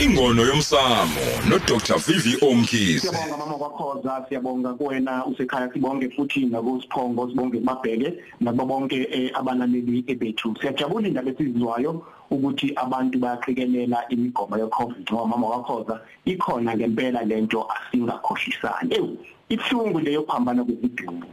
[0.00, 4.26] ingono yomsamo no Dr Vivi Omkhize Siyabonga mama kwakhoza.
[4.28, 5.72] Siyabonga kuwena usekhaya.
[5.72, 10.56] Sibonge futhi nakusiphongo sibonge mabheke nabo bonke eh, abalaleli ebethu.
[10.60, 18.94] Siyajabula indaba esizwayo ukuthi abantu bayaqhikelela imigomo ye-covid ngoba mama wakhoza ikhona ngempela lento asingakhohlisani.
[18.94, 21.26] Ewu ibuhlungu leyo kuhambana kwezidumbu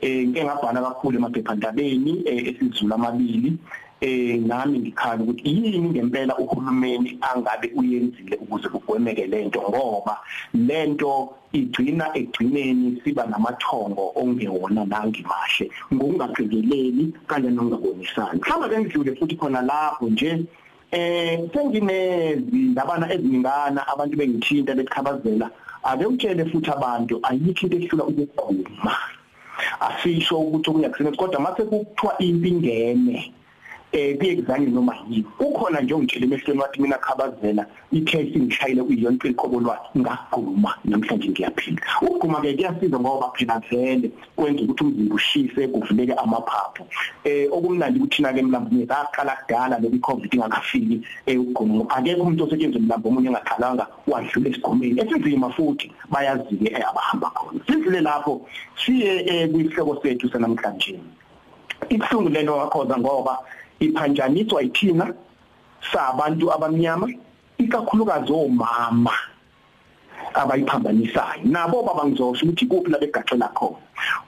[0.00, 3.58] eh ngike ngabhala kakhulu emaphephandabeni eh, esizulu amabili.
[4.00, 10.16] Eh nami ngikhala ukuthi yini ngempela uhulumeni angabe uyenzile ukuze kugwemeke lento ngoba
[10.54, 20.08] lento igcina egcineni siba namathongo ongewona nangimahle ngokungaqikeleli kanye nokungabonisani mhlawumbe bengidlule futhi khona lapho
[20.08, 20.30] nje
[20.90, 25.50] eh senginezindabana eziningana abantu bengithinta bekhabazela
[25.82, 28.94] ake utshele futhi abantu ayikho into ehlula ukugquma.
[29.80, 32.50] Asisho ukuthi okunyakusebenzi kodwa mase kuthiwa impi
[33.92, 35.24] ingene eh kuyekuzanye noma yini?
[35.38, 41.80] Ukhona nje ongitshela emehlweni wathi mina khabazela icase ngishayile uyonke iqobo lwakhe ngagquma namhlanje ngiyaphila.
[42.02, 46.84] Ukugquma ke kuyasiza ngoba phela vele kwenza ukuthi umzimba ushise kuvuleke amaphaphu.
[47.24, 52.44] Eh okumnandi ukuthi na ke mlambo ngaqala kudala lo covid ingakafiki eh ukugquma akekho umuntu
[52.44, 57.60] osetshenzwe mlambo omunye engaqalanga wadlula esigomeni esinzima futhi bayazike abahamba khona.
[57.66, 61.00] Sidlule lapho siye kwihloko sethu sanamhlanje.
[61.88, 63.38] Ibuhlungu lento wakhoza ngoba
[63.80, 65.14] iphanjaniswa yithina
[65.92, 67.08] sabantu abamnyama
[67.58, 69.14] ikakhulukazi omama
[70.34, 71.42] abayiphambanisayo.
[71.44, 73.76] Nabo baba ngizosho ukuthi kuphi la begaxela khona.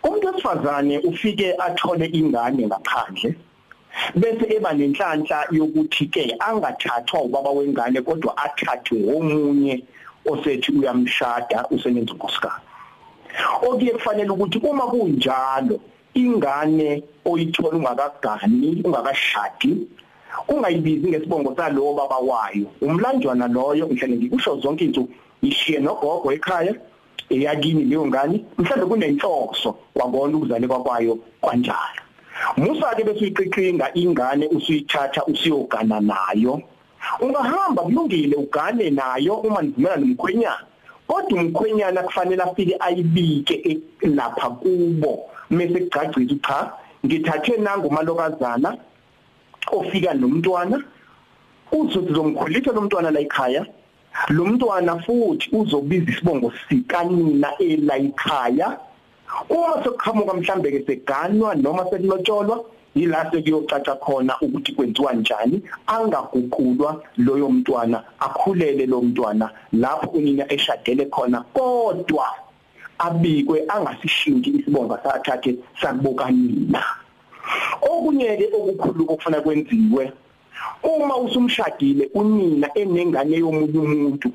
[0.02, 3.36] Umuntu wesifazane ufike athole ingane ngaphandle
[4.14, 9.84] bese eba nenhlanhla yokuthi ke angathathwa ubaba wengane kodwa athathwe omunye
[10.26, 12.66] osethi uyamshada usenenza unkosikazi.
[13.62, 15.80] Okuye kufanele ukuthi uma kunjalo
[16.14, 19.88] ingane oyithola ungakagani ungakashadi
[20.48, 22.66] ungayibizi ngesibongo salowo baba wayo.
[22.80, 25.08] Umlanjwana loyo mhlawumbe ngikusho zonke izinto
[25.42, 26.74] ishiye nogogo ekhaya
[27.30, 32.02] eyakini leyo ngane mhlawumbe kunenhloso kwabona ukuzaleka kwayo kanjalo
[32.56, 36.62] musa ke bese uyiqiqinga ingane usuyithatha usiyogana nayo.
[37.20, 40.66] Ungahamba kulungile ugane nayo uma nivumela nomkhwenyana
[41.06, 45.30] kodwa umkhwenyana kufanele afike ayibike lapha kubo.
[45.52, 46.58] Mase kugcagcisa cha
[47.04, 48.76] ngithathe nangu malokazana
[49.72, 50.82] ofika nomntwana
[51.72, 53.66] uzothi zomkhulisa lo mntwana la ekhaya.
[54.28, 58.78] Lo mntwana futhi uzobiza isibongo sikanina ela ekhaya.
[59.48, 62.64] Uma sokuqhamuka mhlambe ke seganwa noma sekulotsholwa
[62.94, 71.06] yila sekuyocaca khona ukuthi kwenziwa njani angaguqulwa loyo mntwana akhulele lo mntwana lapho unina eshadele
[71.06, 72.41] khona kodwa.
[73.06, 76.82] Abikwe angasishinki isibonga sakhe sakubokanina
[77.90, 80.04] okunye ke okukhulu okufuna kwenziwe
[80.82, 84.28] uma usumshadile unina enengane yomunye umuntu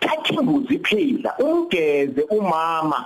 [0.00, 3.04] thatha imbuzi phela umgeze umama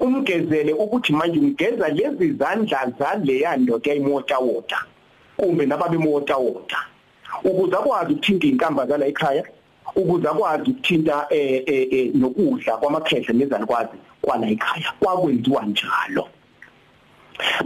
[0.00, 4.78] umgezele ukuthi manje ungeza lezi zandla zaleya ndoda eyimota wota
[5.36, 6.78] kumbe nababe mota wota
[7.44, 9.44] ukuze akwazi ukuthinta inkamba zala ekhaya?
[9.96, 16.28] Ukuze akwazi ukuthinta eh eh nokudla kwamakhehle nezalukwazi kwala ekhaya kwakwenziwa njalo.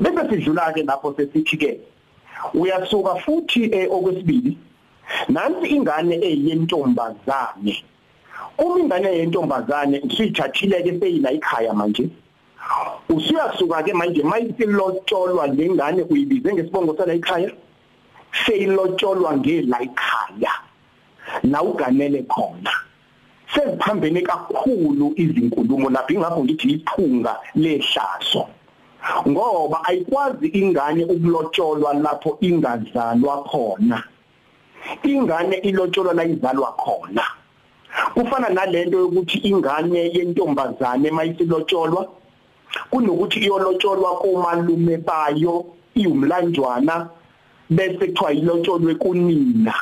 [0.01, 1.81] Bese sidlula ke lapho sesithi ke
[2.55, 4.59] uyasuka futhi okwesibili
[5.29, 7.85] nansi ingane eyentombazane
[8.59, 12.09] uma ingane yentombazane usuyithathile ke seyila ekhaya manje
[13.09, 17.51] usuyasuka ke manje mayisilotsholwa lengane uyibize ngesibongo sala ekhaya
[18.45, 20.68] seyilotsholwa ngela ekhaya.
[21.43, 22.71] La uganele khona.
[23.55, 28.49] Seziphambene kakhulu izinkulumo lapho ingakho ngithi iphunga lehlazo.
[29.29, 34.03] Ngoba ayikwazi ingane ukulotsholwa lapho ingazalwa khona.
[35.03, 37.23] Ingane ilotsholwa la izalwa khona.
[38.15, 42.09] Kufana nalento yokuthi ingane yentombazane mayisilotsholwa
[42.91, 47.09] kunokuthi iyolotsholwa komalume bayo iwumlanjwana
[47.71, 49.75] bese kuthiwa ilotsholwe kunina.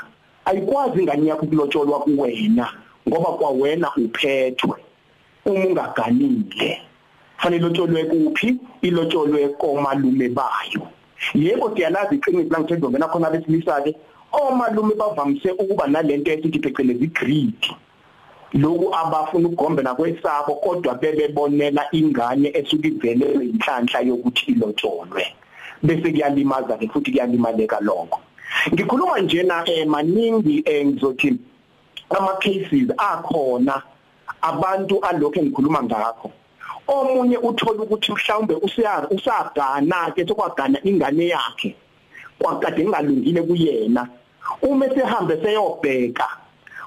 [0.47, 2.67] Ayikwazi ingane yakho ukulotsholwa kuwena
[3.09, 4.77] ngoba kwawena uphethwe.
[5.45, 6.83] Uma ungaganile.
[7.39, 8.57] Fanele ilotsholwe kuphi?
[8.83, 10.83] Ilotsholwe komalume bayo.
[11.35, 13.95] Yebo siyalazi iqiniso la ngithe ngizongena khona besilisa ke
[14.33, 17.63] omalume bavamise ukuba nalento esithi phecelezi greed.
[18.53, 25.25] Loku abafuna ukugombela kwesabo kodwa bebebonela ingane esuke ivele inhlanhla yokuthi ilotsholwe
[25.83, 28.21] bese kuyalimaza ke futhi kuyalimaleka lokho.
[28.73, 31.39] Ngikhuluma njena eh maningi eh ngizothi
[32.11, 33.83] ama cases akhona
[34.43, 36.31] abantu alokho engikhuluma ngakho.
[36.89, 41.75] Omunye uthola ukuthi mhlawumbe usiyara usagana ke sokwagana ingane yakhe
[42.39, 44.09] kwakade ngalungile kuyena.
[44.63, 46.29] Uma sehambe seyobheka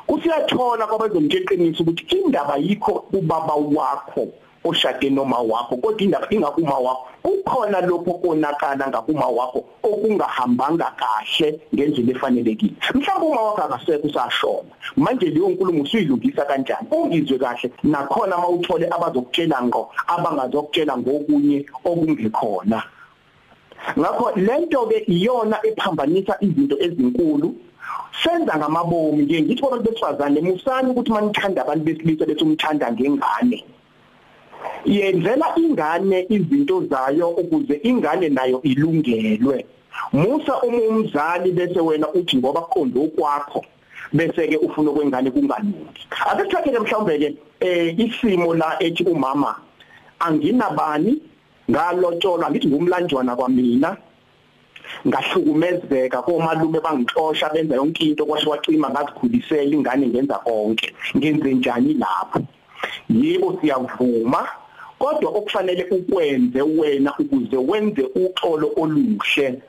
[0.07, 4.27] usiyathola kwabazomtshela ukuthi indaba yikho ubaba wakho.
[4.63, 12.11] Oshade noma wakho kodwa indaba ingakuma wakho kukhona lokho konakala ngakuma wakho okungahambanga kahle ngendlela
[12.11, 12.73] efanelekile.
[12.94, 14.69] Mhlawumbe uma wakho akasekho usashona.
[14.95, 16.88] Manje leyo nkulumo usuyilungisa kanjani?
[16.91, 17.71] Ungizwe kahle.
[17.83, 22.83] Nakhona mawuthole abazokutshela ngo abangazokutshela ngokunye okungekhona.
[24.00, 27.56] Ngakho lento ke iyona ephambanisa izinto ezinkulu.
[28.23, 29.41] Senza ngamabomi nje.
[29.41, 33.63] Ngithi kwabantu besifazane musani ukuthi manithanda abantu besilisa bethi umthanda ngengane.
[34.85, 39.65] Yenzela ingane izinto zayo ukuze ingane nayo ilungelwe.
[40.13, 43.65] Musa uma umzali bese wena uthi ngoba kuqonde okwakho
[44.13, 49.56] bese ke ufuna kwengane kungalungi ake sithathe mhlawumbe ke eh isimo la ethi umama
[50.19, 51.21] anginabani?
[51.69, 53.97] Ngalotsholwa ngithi ngumlanjwana kwamina.
[55.07, 60.94] Ngahlukumezeka komalume bangixosha benza yonke into kwasho wacima ngazikhulisela ingane ngenza konke.
[61.17, 62.39] Ngenze njani lapho?
[63.09, 64.47] Yebo siyavuma
[64.99, 69.61] kodwa okufanele ukwenze wena ukuze wenze uxolo oluhle.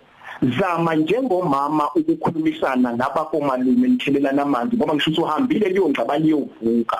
[0.59, 6.99] Zama njengomama ukukhulumisana nabakomalume nithelelana amanzi ngoba ngisho ukuthi uhambile liyongxaba liyovuka.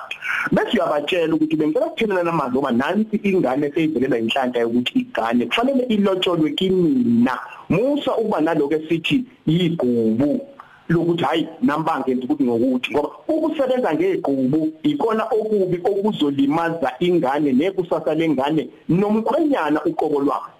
[0.51, 5.45] Bese uyabatshela ukuthi bengicela ukuthelelana amanzi ngoba nansi ingane seyivelela inhlanhla yokuthi igane.
[5.45, 10.47] Kufanele ilotsholwe kimina musa ukuba naloko esithi yigubu.
[10.89, 12.91] Lokuthi hayi nambange ukuthi ngokuthi.
[12.91, 20.51] Ngoba ukusebenza ngegqubu ikona okubi okuzolimaza ingane nekusasa lengane nomkhwenyana uqobo lwakhe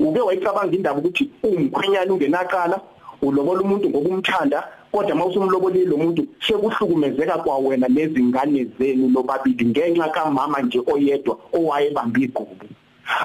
[0.00, 2.80] uke wayicabanga indaba ukuthi umkhwenyana ungenaqala
[3.22, 10.80] ulobola umuntu ngokumthanda kodwa mawusumlobolile lo muntu sekuhlukumezeka kwawena nezingane zenu lobabili ngenxa kamama nje
[10.86, 12.66] oyedwa owayebamba igqubu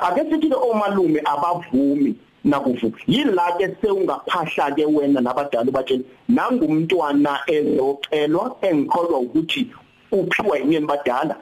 [0.01, 8.57] ake sithi ke omalume abavumi nakufu yila ke sewungaphahla ke wena nabadala batshela nangumntwana ezocelwa
[8.62, 9.68] engikholwa ukuthi
[10.12, 11.36] uphiwa yini badala?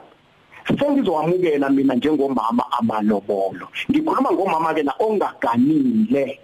[0.78, 3.68] Sengizowamukela mina njengomama amalobolo.
[3.90, 6.38] Ngikhuluma ngomama ke na ongaganile.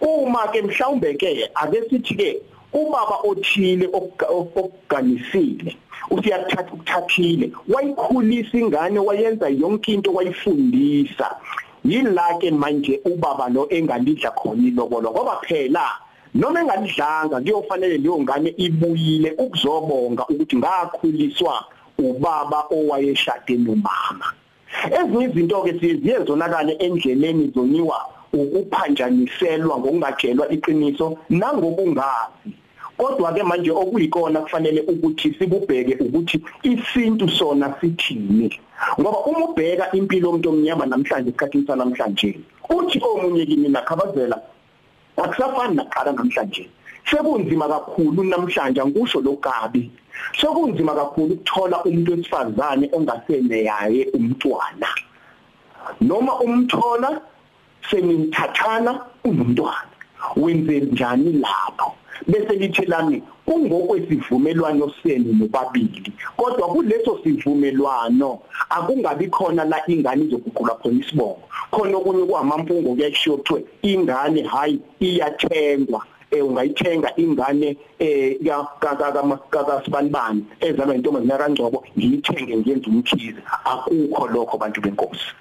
[0.00, 2.42] Uma ke mhlawumbe ke ake sithi ke
[2.72, 5.76] ubaba othile okuganisile
[6.10, 11.36] usiyathatha ukuthathile wayikhulisa ingane wayenza yonke into wayifundisa.
[11.84, 15.86] Yila ke manje ubaba lo engalidla khona ilobolo ngoba phela
[16.34, 21.64] noma engalidlanga kuyofanele leyo ngane ibuyile ukuzobonga ukuthi ngakhuliswa
[21.98, 24.26] ubaba owayeshade nomama.
[24.96, 27.98] Ezinye izinto ke siziye zonakala endleleni zonyiwa
[28.32, 32.50] ukuphanjaniselwa ngokungatshelwa iqiniso nangokungazi
[33.00, 38.60] kodwa ke manje okuyikona kufanele ukuthi sibubheke ukuthi isintu sona sithini.
[39.00, 44.36] Ngoba uma ubheka impilo yomuntu omnyama namhlanje esikhathini sanamhlanje uthi omunye kimi nakhabazela
[45.16, 46.68] akusafani naqala namhlanje.
[47.08, 49.90] Sekunzima kakhulu namhlanje ngisho lokabi.
[50.38, 54.88] Sekunzima kakhulu ukuthola umuntu wesifazane ongasene yaye umntwana.
[56.00, 57.20] Noma umthola
[57.90, 58.92] senithathana
[59.24, 59.88] unomntwana.
[60.36, 61.99] Wenze njani lapho?
[62.28, 68.38] Bese lithi lami kungokwesivumelwano senu nobabili kodwa kuleso sivumelwano
[68.70, 71.42] akungabi khona la ingane izoguqula khona isibongo.
[71.70, 76.04] Khona okunye kuhamampungo kuyashiyo kuthiwe ingane hayi iyathengwa.
[76.30, 78.38] Eh ungayithenga ingane eh
[79.50, 83.42] kasibani ezalwa intombazana kaNgcobo ngiyithenge ngenze umkhize.
[83.64, 85.34] Akukho lokho bantu benkosi.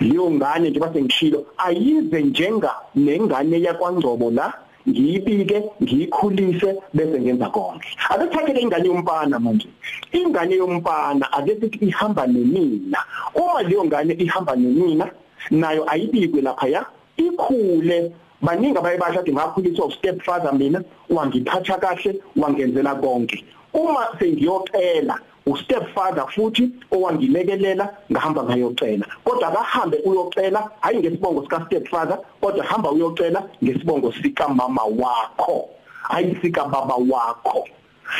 [0.00, 4.52] Leyo ngane nje base ngishilo ayize njenga nengane yakwaNgcobo la.
[4.88, 7.88] Ngiyibike ngiyikhulise bese ngenza konke.
[8.10, 9.68] Ake thathe ingane yomfana manje.
[10.12, 12.98] Ingane yomfana ake sithi ihamba nemina
[13.34, 15.10] uma leyo ngane ihamba nemina
[15.50, 18.12] nayo ayibikwe lapha ya ikhule.
[18.42, 23.44] Baningi abayibasha ukuthi ngakhuliswa step father mina wangiphatha kahle wangenzela konke.
[23.72, 29.06] Uma sengiyocela ustepfather futhi owangilekelela ngahamba ngayocela.
[29.24, 35.68] Kodwa akahambe uyocela hayi ngesibongo sika stepfather kodwa hamba uyocela ngesibongo sika mama wakho
[36.02, 37.64] hayi sika baba wakho.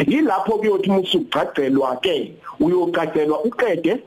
[0.06, 4.02] Yilapho kuyothi musugcagelwa ke uyocagelwa uqede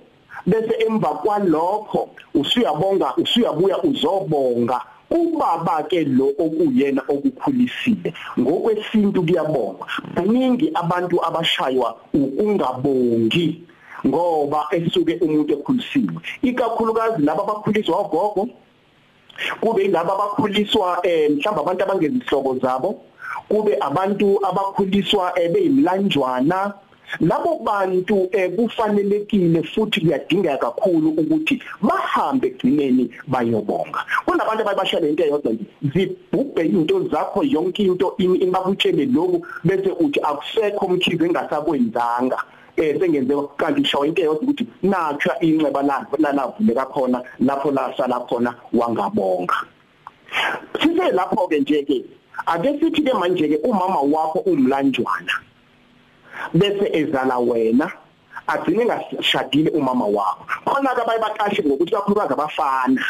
[0.45, 4.81] bese emva kwalokho usuyabonga usuyabuya uzobonga.
[5.11, 8.13] Ubaba ke lo okuyena okukhulisile.
[8.39, 9.85] Ngokwesintu kuyabonga
[10.15, 13.69] baningi abantu abashaywa ukungabongi
[14.07, 18.49] ngoba esuke umuntu ekhulisiwe ikakhulukazi laba abakhuliswa ogogo
[19.61, 22.89] kube yilabo abakhuliswa eh mhlawumbe abantu abangezihlobo zabo
[23.49, 26.73] kube abantu abakhuliswa ebeyimlanjwana
[27.19, 34.05] labo bantu eh, kufanelekile futhi kuyadingeka kakhulu ukuthi bahambe egcineni bayobonga.
[34.25, 40.85] Kunabantu ababashela into eyodwa nje zibhubhe into zakho yonke into ingakutshele lokhu bese uthi akusekho
[40.85, 42.37] umkhize engasakwenzanga.
[42.77, 48.55] Eh sengenze kanti ishawa into eyodwa ukuthi nathwa inceba lakho lalavuleka khona lapho lasala khona
[48.73, 49.55] wangabonga.
[50.81, 52.05] Sise lapho ke nje ke
[52.47, 55.48] ake sithi ke manje ke umama wakho umlanjwana.
[56.53, 57.91] Bese ezala wena
[58.47, 60.45] agcine ngashadile umama wakho.
[60.65, 63.03] Khona ke bayibaqashe ngokuthi kakhulukazi abafana.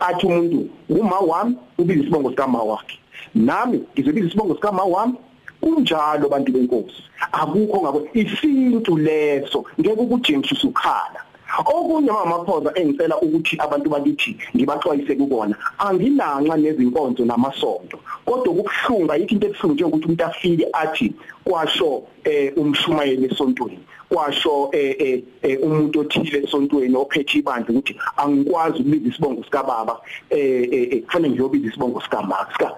[0.00, 2.98] Athi umuntu uma wami ubiza isibongo sikama wakhe.
[3.34, 5.14] Nami ngizobiza isibongo sikama wami?
[5.60, 7.02] Kunjalo bantu benkosi.
[7.32, 11.20] Akukho ngakho isintu leso ngeke ukujengiswe usukhala
[11.58, 19.46] okunye mamaphoza engicela ukuthi abantu bakithi ngibaxwayise kubona angilanxa nezinkonzo namasonto kodwa ukubuhlunga yithi into
[19.46, 21.12] ebuhlungu njengokuthi umuntu afike athi
[21.44, 28.78] kwasho eh umshumayeli esontweni kwasho eh, eh, eh umuntu othile esontweni ophethe ibandla ukuthi angikwazi
[28.80, 32.72] ukubiza isibongo sika baba eh, eh kufanele ngiyobiza isibongo sika mama sika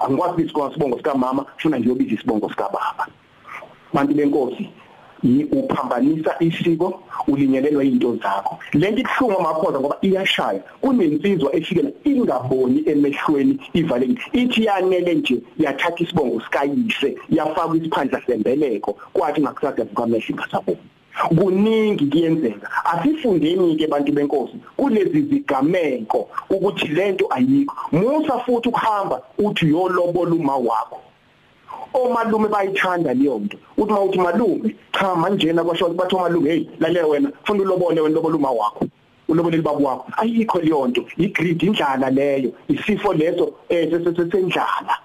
[0.00, 3.06] angikwazi ukubiza isibongo sika mama kufanele ngiyobiza isibongo sika baba
[3.92, 4.70] bantu benkosi
[5.52, 8.58] uphambanisa isiko ulinyelelwa izinto zakho.
[8.72, 10.60] Lento ibhlungu amaphoza ngoba iyashaya.
[10.80, 18.96] Kunensizwa efikela ingaboni emehlweni ivalekile ithi yanele nje yathatha isibongo sikayise yafaka isiphandla sembeleko.
[19.12, 20.78] Kwathi ngakusaza kwamehlo ngasaboni
[21.28, 22.68] kuningi kuyenzeka.
[22.84, 27.76] Asifundeni ke bantu benkosi kulezi zigameko ukuthi lento ayikho.
[27.92, 31.00] Musa futhi ukuhamba uthi yolobola uma wakho
[31.94, 33.58] omalume bayithanda leyo nto.
[33.76, 38.36] Uthi mawuthi malume cha manjena kwasho bathi omalume hey lalela wena ufuna ulobole wena lobole
[38.36, 38.86] uma wakho
[39.28, 40.06] uloboleli babo wakho.
[40.16, 44.98] Ayikho leyo nto igreed indlala leyo isifo leso eh sesendlala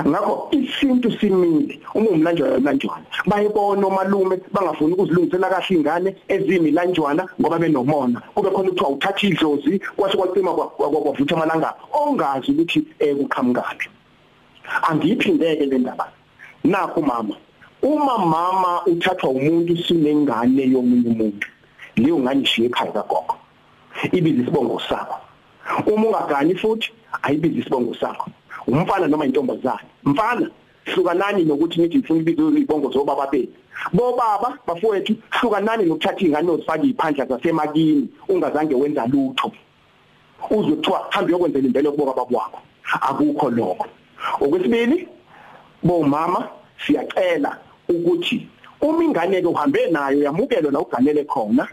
[0.00, 7.58] ngakho isintu simile uma umlanjwana umlanjwana bayibona omalume bangafuni ukuzilungisela kahle ingane ezimi lanjwana ngoba
[7.58, 8.22] benomona.
[8.34, 13.88] Kube khona ukuthiwa uthatha idlozi kwase kwacima kwavutha amalanga ongazi ukuthi eh kuqhamukaphi
[14.88, 16.08] angiyiphindeke le ndaba.
[16.64, 17.36] Nakho mama.
[17.82, 21.46] Uma mama uthathwa umuntu sinengane yomunye umuntu
[21.96, 23.34] leyo ngane ishiye ekhaya kagogo
[24.12, 25.18] ibiza isibongo sakho
[25.86, 26.92] uma ungagani futhi
[27.22, 28.30] ayibiza isibongo sakho.
[28.66, 29.88] Umfana noma intombazane.
[30.04, 30.50] Mfana
[30.84, 33.52] hlukanani nokuthi nithi ngifuna ibizo izibongo zobaba benu
[33.92, 39.52] bobaba bafowethu hlukanani nokuthatha ingane ozifaka iphandla zasemakini ungazange wenza lutho?
[40.50, 42.58] Uzothiwa hamba yokwenzela impela kuboka babwakho
[43.00, 43.86] akukho lokho.
[44.40, 45.08] Okwesibili
[45.82, 46.48] bomama
[46.86, 47.58] siyacela
[47.88, 48.48] ukuthi
[48.80, 51.68] uma ingane ke uhambe nayo yamukelwa la uganele khona.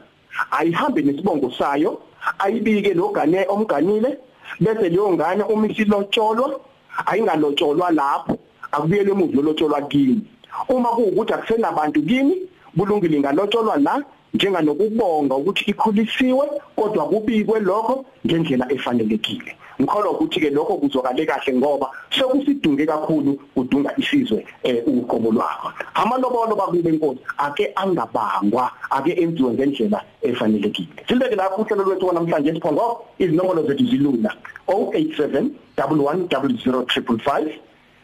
[0.51, 2.01] Ayihambe nesibongo sayo
[2.39, 4.17] ayibike lo gane omganile
[4.59, 6.59] bese leyo ngane uma isilotsholwa
[7.05, 8.37] ayingalotsholwa lapho
[8.71, 10.21] akubuyele emuva lotsholwa kini.
[10.69, 12.35] Uma kuwukuthi akusenabantu kini
[12.75, 19.55] bulungile ingalotsholwa la njenganokubonga ukuthi ikhulisiwe kodwa kubikwe lokho ngendlela efanelekile.
[19.81, 25.71] Ngikholwa ukuthi ke lokho kuzokale kahle ngoba sekusidunge kakhulu udunga isizwe eh uqobo lwakho.
[25.95, 30.87] Amalobolo bakube inkosi ake angabangwa ake enziwe ngendlela efanelekile.
[31.07, 34.35] Sileke lapho uhlelo lwethu namhlanje siphongo izinombolo zethu zilula.
[34.67, 37.59] 087 110055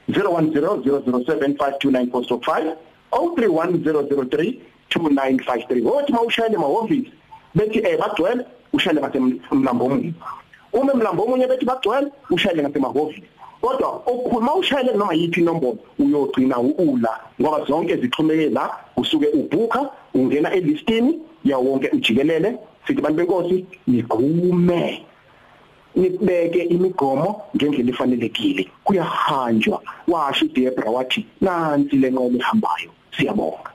[0.09, 2.75] 010007529405
[3.11, 4.55] 031003
[4.89, 7.11] 2953 othi mawushayele emahhovisi
[7.55, 10.13] bethi eh bagcwele ushayele ngasemlambo omunye
[10.75, 13.23] uma emlambo omunye bethi bagcwele ushayele ngasemahhovisi
[13.61, 19.79] kodwa okukhuluma ushayele noma yithi inombolo uyogcina uula ngoba zonke zixhumeke la usuke ubhuka
[20.13, 22.49] ungena elistini yawo wonke ujikelele
[22.87, 25.05] sithi bantu benkosi nigume
[25.95, 28.67] nibeke imigomo ngendlela efanelekile.
[28.83, 33.71] Kuyahanjwa washo uDebra wathi nansi lenqomo ehambayo siyabonga.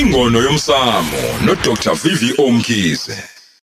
[0.00, 3.35] Ingono yomsamo no Dr Vivi Omkhize.